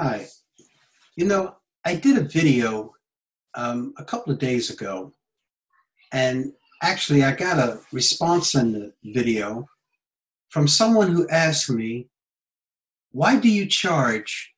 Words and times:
Hi. 0.00 0.26
You 1.16 1.26
know, 1.26 1.56
I 1.84 1.96
did 1.96 2.16
a 2.16 2.22
video 2.24 2.92
um, 3.54 3.92
a 3.98 4.04
couple 4.04 4.32
of 4.32 4.38
days 4.38 4.70
ago, 4.70 5.12
and 6.12 6.52
actually, 6.82 7.22
I 7.22 7.34
got 7.34 7.58
a 7.58 7.78
response 7.92 8.54
in 8.54 8.72
the 8.72 8.92
video 9.04 9.66
from 10.48 10.66
someone 10.66 11.12
who 11.12 11.28
asked 11.28 11.68
me, 11.68 12.08
Why 13.10 13.38
do 13.38 13.50
you 13.50 13.66
charge 13.66 14.54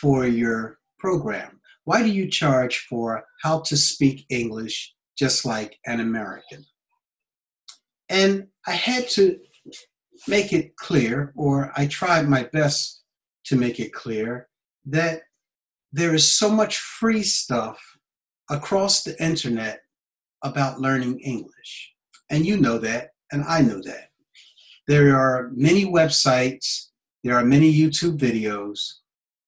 for 0.00 0.26
your 0.26 0.78
program? 0.98 1.60
Why 1.84 2.02
do 2.02 2.08
you 2.08 2.30
charge 2.30 2.86
for 2.88 3.24
how 3.42 3.60
to 3.60 3.76
speak 3.76 4.24
English 4.30 4.94
just 5.18 5.44
like 5.44 5.78
an 5.84 6.00
American? 6.00 6.64
And 8.08 8.46
I 8.66 8.72
had 8.72 9.10
to 9.10 9.38
make 10.26 10.54
it 10.54 10.74
clear, 10.76 11.34
or 11.36 11.70
I 11.76 11.86
tried 11.86 12.30
my 12.30 12.44
best 12.44 13.02
to 13.44 13.56
make 13.56 13.78
it 13.78 13.92
clear, 13.92 14.48
that 14.86 15.22
there 15.92 16.14
is 16.14 16.32
so 16.32 16.50
much 16.50 16.78
free 16.78 17.22
stuff 17.22 17.80
across 18.48 19.02
the 19.02 19.20
internet 19.22 19.80
about 20.42 20.80
learning 20.80 21.20
English. 21.20 21.92
And 22.30 22.46
you 22.46 22.56
know 22.56 22.78
that, 22.78 23.10
and 23.32 23.44
I 23.44 23.60
know 23.60 23.80
that. 23.82 24.08
There 24.86 25.16
are 25.16 25.50
many 25.54 25.84
websites, 25.84 26.86
there 27.22 27.36
are 27.36 27.44
many 27.44 27.72
YouTube 27.72 28.18
videos, 28.18 28.78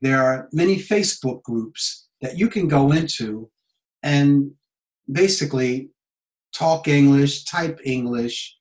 there 0.00 0.22
are 0.22 0.48
many 0.52 0.76
Facebook 0.76 1.42
groups 1.42 2.08
that 2.20 2.36
you 2.38 2.48
can 2.48 2.68
go 2.68 2.92
into 2.92 3.50
and 4.02 4.50
basically 5.10 5.90
talk 6.54 6.88
English, 6.88 7.44
type 7.44 7.80
English, 7.84 8.56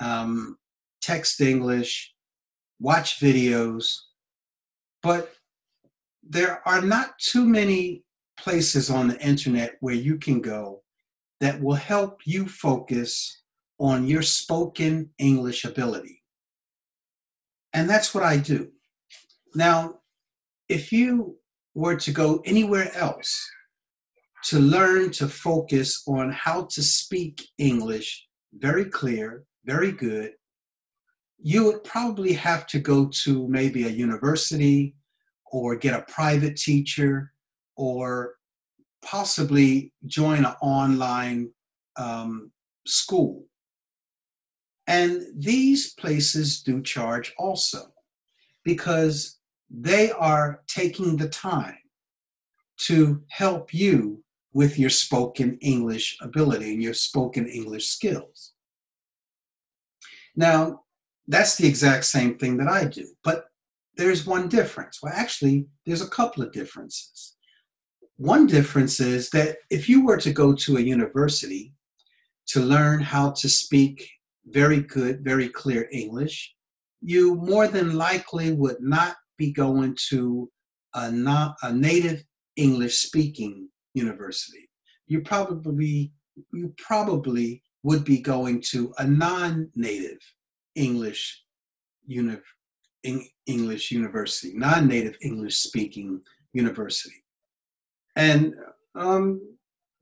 um, 0.00 0.56
text 1.00 1.40
English, 1.40 2.12
watch 2.80 3.20
videos. 3.20 3.94
But 5.02 5.35
there 6.28 6.66
are 6.66 6.82
not 6.82 7.18
too 7.18 7.44
many 7.44 8.02
places 8.38 8.90
on 8.90 9.08
the 9.08 9.20
internet 9.20 9.76
where 9.80 9.94
you 9.94 10.18
can 10.18 10.40
go 10.40 10.82
that 11.40 11.60
will 11.60 11.74
help 11.74 12.20
you 12.24 12.48
focus 12.48 13.42
on 13.78 14.06
your 14.06 14.22
spoken 14.22 15.10
English 15.18 15.64
ability. 15.64 16.22
And 17.72 17.88
that's 17.88 18.14
what 18.14 18.24
I 18.24 18.38
do. 18.38 18.70
Now, 19.54 19.98
if 20.68 20.92
you 20.92 21.36
were 21.74 21.96
to 21.96 22.10
go 22.10 22.42
anywhere 22.44 22.90
else 22.96 23.46
to 24.44 24.58
learn 24.58 25.10
to 25.10 25.28
focus 25.28 26.02
on 26.06 26.32
how 26.32 26.64
to 26.70 26.82
speak 26.82 27.46
English 27.58 28.26
very 28.54 28.86
clear, 28.86 29.44
very 29.64 29.92
good, 29.92 30.32
you 31.38 31.64
would 31.64 31.84
probably 31.84 32.32
have 32.32 32.66
to 32.68 32.78
go 32.78 33.10
to 33.24 33.46
maybe 33.48 33.84
a 33.84 33.90
university 33.90 34.95
or 35.56 35.74
get 35.74 35.98
a 35.98 36.12
private 36.12 36.54
teacher 36.54 37.32
or 37.76 38.34
possibly 39.02 39.90
join 40.04 40.44
an 40.44 40.54
online 40.60 41.50
um, 41.96 42.52
school. 42.86 43.46
And 44.86 45.22
these 45.34 45.94
places 45.94 46.62
do 46.62 46.82
charge 46.82 47.32
also 47.38 47.86
because 48.64 49.38
they 49.70 50.10
are 50.10 50.60
taking 50.68 51.16
the 51.16 51.30
time 51.30 51.78
to 52.88 53.22
help 53.28 53.72
you 53.72 54.22
with 54.52 54.78
your 54.78 54.90
spoken 54.90 55.56
English 55.62 56.18
ability 56.20 56.74
and 56.74 56.82
your 56.82 56.92
spoken 56.92 57.46
English 57.46 57.86
skills. 57.88 58.52
Now, 60.36 60.82
that's 61.26 61.56
the 61.56 61.66
exact 61.66 62.04
same 62.04 62.36
thing 62.36 62.58
that 62.58 62.68
I 62.68 62.84
do, 62.84 63.06
but 63.24 63.46
there's 63.96 64.26
one 64.26 64.48
difference. 64.48 65.00
Well, 65.02 65.12
actually, 65.14 65.66
there's 65.84 66.02
a 66.02 66.08
couple 66.08 66.42
of 66.42 66.52
differences. 66.52 67.36
One 68.16 68.46
difference 68.46 69.00
is 69.00 69.30
that 69.30 69.58
if 69.70 69.88
you 69.88 70.04
were 70.04 70.16
to 70.18 70.32
go 70.32 70.54
to 70.54 70.76
a 70.76 70.80
university 70.80 71.74
to 72.48 72.60
learn 72.60 73.00
how 73.00 73.32
to 73.32 73.48
speak 73.48 74.08
very 74.46 74.80
good, 74.80 75.24
very 75.24 75.48
clear 75.48 75.88
English, 75.92 76.54
you 77.02 77.34
more 77.34 77.68
than 77.68 77.96
likely 77.96 78.52
would 78.52 78.80
not 78.80 79.16
be 79.36 79.52
going 79.52 79.96
to 80.08 80.50
a, 80.94 81.10
not, 81.10 81.56
a 81.62 81.72
native 81.72 82.24
English 82.56 82.98
speaking 82.98 83.68
university. 83.94 84.68
You 85.06 85.20
probably 85.22 86.12
you 86.52 86.74
probably 86.76 87.62
would 87.82 88.04
be 88.04 88.18
going 88.18 88.60
to 88.60 88.92
a 88.98 89.06
non-native 89.06 90.18
English 90.74 91.42
uni- 92.06 92.38
English 93.46 93.90
university, 93.90 94.52
non-native 94.54 95.16
English 95.22 95.56
speaking 95.56 96.20
university. 96.52 97.24
And 98.16 98.54
um, 98.94 99.40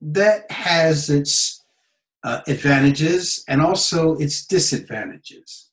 that 0.00 0.50
has 0.50 1.10
its 1.10 1.64
uh, 2.22 2.40
advantages 2.46 3.44
and 3.48 3.60
also 3.60 4.14
its 4.16 4.46
disadvantages. 4.46 5.70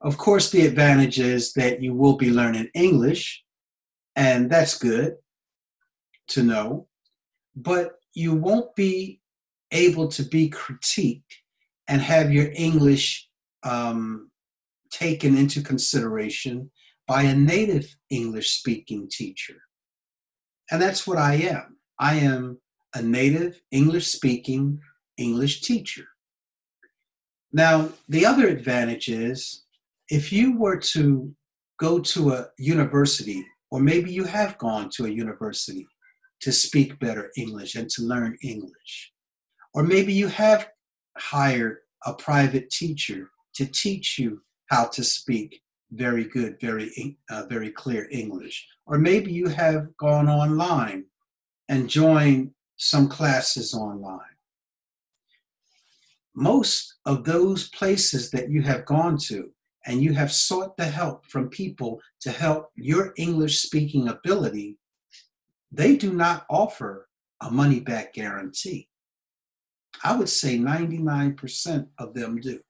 Of 0.00 0.18
course, 0.18 0.50
the 0.50 0.66
advantage 0.66 1.18
is 1.18 1.52
that 1.54 1.82
you 1.82 1.94
will 1.94 2.16
be 2.16 2.30
learning 2.30 2.68
English, 2.74 3.42
and 4.16 4.50
that's 4.50 4.76
good 4.76 5.16
to 6.28 6.42
know, 6.42 6.88
but 7.56 7.92
you 8.12 8.34
won't 8.34 8.74
be 8.74 9.20
able 9.70 10.08
to 10.08 10.22
be 10.22 10.50
critiqued 10.50 11.22
and 11.88 12.00
have 12.00 12.32
your 12.32 12.50
English 12.54 13.28
um, 13.62 14.30
taken 14.94 15.36
into 15.36 15.60
consideration 15.60 16.70
by 17.08 17.22
a 17.22 17.34
native 17.34 17.96
English 18.10 18.58
speaking 18.58 19.08
teacher. 19.10 19.56
And 20.70 20.80
that's 20.80 21.06
what 21.06 21.18
I 21.18 21.34
am. 21.34 21.78
I 21.98 22.14
am 22.16 22.60
a 22.94 23.02
native 23.02 23.60
English 23.70 24.06
speaking 24.06 24.80
English 25.18 25.62
teacher. 25.62 26.04
Now, 27.52 27.90
the 28.08 28.24
other 28.24 28.48
advantage 28.48 29.08
is 29.08 29.64
if 30.08 30.32
you 30.32 30.56
were 30.56 30.78
to 30.94 31.34
go 31.78 31.98
to 31.98 32.32
a 32.32 32.46
university, 32.58 33.44
or 33.70 33.80
maybe 33.80 34.12
you 34.12 34.24
have 34.24 34.58
gone 34.58 34.88
to 34.90 35.06
a 35.06 35.10
university 35.10 35.86
to 36.40 36.52
speak 36.52 36.98
better 37.00 37.30
English 37.36 37.74
and 37.74 37.88
to 37.90 38.02
learn 38.02 38.36
English, 38.42 39.12
or 39.72 39.82
maybe 39.82 40.12
you 40.12 40.28
have 40.28 40.68
hired 41.18 41.78
a 42.06 42.14
private 42.14 42.70
teacher 42.70 43.30
to 43.54 43.66
teach 43.66 44.18
you 44.18 44.43
how 44.70 44.86
to 44.86 45.04
speak 45.04 45.62
very 45.92 46.24
good, 46.24 46.58
very, 46.60 47.18
uh, 47.30 47.44
very 47.48 47.70
clear 47.70 48.08
English. 48.10 48.66
Or 48.86 48.98
maybe 48.98 49.32
you 49.32 49.48
have 49.48 49.96
gone 49.96 50.28
online 50.28 51.04
and 51.68 51.88
joined 51.88 52.50
some 52.76 53.08
classes 53.08 53.74
online. 53.74 54.20
Most 56.34 56.96
of 57.06 57.24
those 57.24 57.68
places 57.70 58.30
that 58.32 58.50
you 58.50 58.62
have 58.62 58.84
gone 58.84 59.16
to 59.28 59.52
and 59.86 60.02
you 60.02 60.14
have 60.14 60.32
sought 60.32 60.76
the 60.76 60.86
help 60.86 61.26
from 61.26 61.48
people 61.48 62.00
to 62.20 62.30
help 62.30 62.70
your 62.74 63.12
English 63.16 63.60
speaking 63.60 64.08
ability, 64.08 64.78
they 65.70 65.96
do 65.96 66.12
not 66.12 66.46
offer 66.48 67.08
a 67.40 67.50
money 67.50 67.80
back 67.80 68.14
guarantee. 68.14 68.88
I 70.02 70.16
would 70.16 70.28
say 70.28 70.58
99% 70.58 71.88
of 71.98 72.14
them 72.14 72.40
do. 72.40 72.60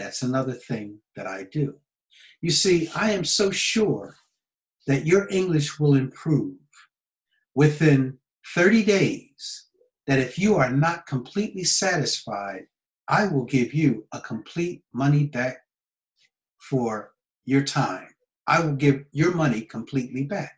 That's 0.00 0.22
another 0.22 0.54
thing 0.54 1.00
that 1.14 1.26
I 1.26 1.42
do. 1.42 1.74
You 2.40 2.50
see, 2.50 2.88
I 2.96 3.10
am 3.10 3.22
so 3.22 3.50
sure 3.50 4.16
that 4.86 5.04
your 5.04 5.28
English 5.30 5.78
will 5.78 5.94
improve 5.94 6.56
within 7.54 8.16
30 8.54 8.82
days 8.82 9.66
that 10.06 10.18
if 10.18 10.38
you 10.38 10.56
are 10.56 10.70
not 10.70 11.06
completely 11.06 11.64
satisfied, 11.64 12.62
I 13.08 13.26
will 13.26 13.44
give 13.44 13.74
you 13.74 14.06
a 14.10 14.20
complete 14.20 14.84
money 14.94 15.24
back 15.26 15.58
for 16.56 17.12
your 17.44 17.62
time. 17.62 18.08
I 18.46 18.60
will 18.60 18.76
give 18.76 19.04
your 19.12 19.34
money 19.34 19.60
completely 19.60 20.24
back. 20.24 20.54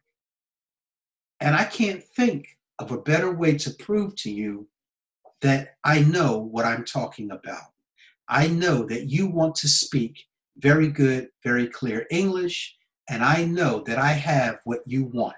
And 1.40 1.56
I 1.56 1.64
can't 1.64 2.04
think 2.04 2.46
of 2.78 2.92
a 2.92 3.02
better 3.02 3.32
way 3.32 3.58
to 3.58 3.70
prove 3.70 4.14
to 4.18 4.30
you 4.30 4.68
that 5.40 5.74
I 5.82 5.98
know 5.98 6.38
what 6.38 6.64
I'm 6.64 6.84
talking 6.84 7.32
about. 7.32 7.71
I 8.32 8.46
know 8.46 8.84
that 8.86 9.10
you 9.10 9.26
want 9.26 9.56
to 9.56 9.68
speak 9.68 10.24
very 10.56 10.88
good, 10.88 11.28
very 11.44 11.66
clear 11.66 12.06
English, 12.10 12.74
and 13.10 13.22
I 13.22 13.44
know 13.44 13.82
that 13.86 13.98
I 13.98 14.12
have 14.12 14.58
what 14.64 14.80
you 14.86 15.04
want. 15.04 15.36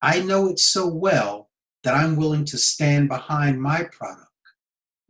I 0.00 0.20
know 0.20 0.48
it 0.48 0.58
so 0.58 0.88
well 0.88 1.50
that 1.82 1.94
I'm 1.94 2.16
willing 2.16 2.46
to 2.46 2.56
stand 2.56 3.10
behind 3.10 3.60
my 3.60 3.84
product 3.92 4.30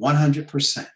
100%. 0.03 0.89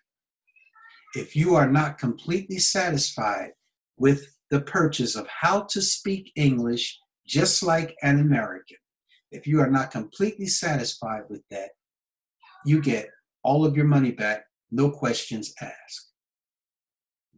If 1.14 1.36
you 1.36 1.54
are 1.54 1.70
not 1.70 1.96
completely 1.96 2.58
satisfied 2.58 3.52
with 3.96 4.36
the 4.50 4.62
purchase 4.62 5.14
of 5.14 5.28
how 5.28 5.60
to 5.70 5.81
speak 5.81 6.32
English 6.34 6.98
just 7.24 7.62
like 7.62 7.94
an 8.02 8.19
American, 8.19 8.78
if 9.31 9.46
you 9.46 9.60
are 9.60 9.70
not 9.70 9.92
completely 9.92 10.46
satisfied 10.46 11.22
with 11.28 11.42
that, 11.52 11.70
you 12.66 12.82
get 12.82 13.08
all 13.44 13.64
of 13.64 13.76
your 13.76 13.86
money 13.86 14.10
back, 14.10 14.47
no 14.70 14.91
questions 14.91 15.55
asked. 15.61 16.12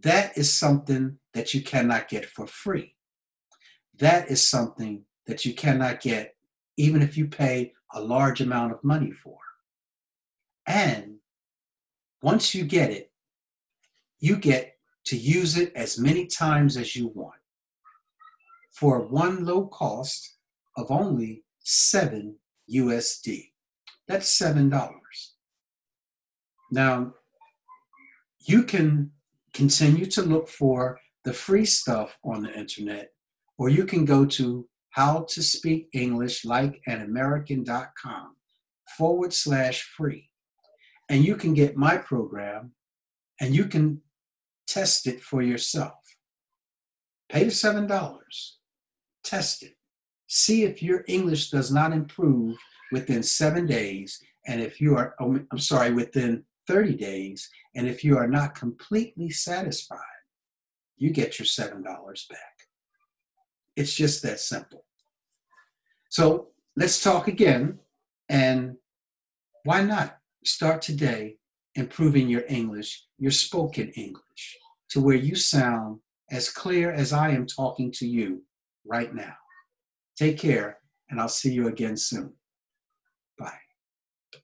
That 0.03 0.37
is 0.37 0.56
something 0.56 1.19
that 1.35 1.55
you 1.55 1.62
cannot 1.62 2.09
get 2.09 2.27
for 2.27 2.47
free. 2.47 2.97
That 3.99 4.31
is 4.31 4.47
something 4.47 5.05
that 5.27 5.44
you 5.44 5.55
cannot 5.55 6.00
get 6.00 6.35
even 6.77 7.03
if 7.03 7.17
you 7.17 7.27
pay 7.27 7.73
a 7.93 8.00
large 8.00 8.41
amount 8.41 8.73
of 8.73 8.82
money 8.82 9.12
for. 9.12 9.37
And 10.67 11.17
once 12.23 12.55
you 12.55 12.65
get 12.65 12.91
it, 12.91 13.11
you 14.19 14.37
get 14.37 14.77
to 15.06 15.17
use 15.17 15.59
it 15.59 15.73
as 15.75 15.99
many 15.99 16.27
times 16.27 16.77
as 16.77 16.94
you 16.94 17.09
want 17.09 17.41
for 18.73 19.06
one 19.06 19.44
low 19.44 19.67
cost 19.67 20.37
of 20.77 20.91
only 20.91 21.44
7 21.61 22.37
USD. 22.73 23.50
That's 24.06 24.38
$7. 24.38 24.91
Now, 26.71 27.15
you 28.40 28.62
can 28.62 29.12
continue 29.52 30.06
to 30.06 30.22
look 30.22 30.48
for 30.48 30.98
the 31.25 31.32
free 31.32 31.64
stuff 31.66 32.16
on 32.25 32.42
the 32.42 32.58
internet, 32.58 33.10
or 33.58 33.69
you 33.69 33.84
can 33.84 34.04
go 34.04 34.25
to 34.25 34.66
how 34.90 35.26
to 35.28 35.42
speak 35.42 35.88
English 35.92 36.44
like 36.44 36.81
an 36.87 37.02
American.com 37.02 38.34
forward 38.96 39.32
slash 39.32 39.82
free. 39.82 40.31
And 41.08 41.25
you 41.25 41.37
can 41.37 41.54
get 41.54 41.76
my 41.76 41.96
program 41.96 42.72
and 43.40 43.54
you 43.54 43.66
can 43.66 44.00
test 44.66 45.06
it 45.06 45.20
for 45.20 45.43
yourself. 45.43 45.94
Pay 47.28 47.44
the 47.44 47.50
$7, 47.50 48.19
test 49.22 49.62
it, 49.62 49.75
see 50.26 50.64
if 50.64 50.82
your 50.82 51.04
English 51.06 51.50
does 51.50 51.70
not 51.70 51.93
improve 51.93 52.56
within 52.93 53.22
seven 53.22 53.66
days. 53.66 54.20
And 54.46 54.60
if 54.60 54.81
you 54.81 54.96
are, 54.96 55.14
oh, 55.20 55.38
I'm 55.52 55.58
sorry, 55.58 55.93
within 55.93 56.44
30 56.66 56.96
days. 56.96 57.48
And 57.74 57.88
if 57.88 58.04
you 58.04 58.16
are 58.16 58.28
not 58.28 58.54
completely 58.54 59.30
satisfied, 59.30 59.98
you 60.96 61.10
get 61.10 61.38
your 61.38 61.46
$7 61.46 61.82
back. 61.82 62.56
It's 63.76 63.94
just 63.94 64.22
that 64.22 64.40
simple. 64.40 64.84
So 66.10 66.48
let's 66.76 67.02
talk 67.02 67.28
again. 67.28 67.78
And 68.28 68.76
why 69.64 69.82
not 69.82 70.18
start 70.44 70.82
today 70.82 71.36
improving 71.74 72.28
your 72.28 72.44
English, 72.48 73.06
your 73.18 73.30
spoken 73.30 73.90
English, 73.92 74.58
to 74.90 75.00
where 75.00 75.16
you 75.16 75.34
sound 75.34 76.00
as 76.30 76.50
clear 76.50 76.92
as 76.92 77.12
I 77.12 77.30
am 77.30 77.46
talking 77.46 77.92
to 77.92 78.06
you 78.06 78.44
right 78.84 79.14
now. 79.14 79.34
Take 80.16 80.38
care, 80.38 80.78
and 81.08 81.20
I'll 81.20 81.28
see 81.28 81.52
you 81.52 81.68
again 81.68 81.96
soon. 81.96 82.32